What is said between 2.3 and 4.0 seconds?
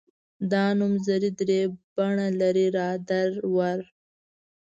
لري را در ور.